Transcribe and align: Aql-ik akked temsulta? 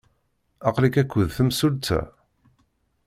Aql-ik 0.67 0.95
akked 1.01 1.29
temsulta? 1.35 1.99